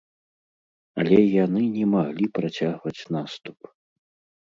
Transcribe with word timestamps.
Але 1.03 1.19
яны 1.45 1.63
не 1.77 1.85
маглі 1.95 2.33
працягваць 2.41 3.07
наступ. 3.21 3.59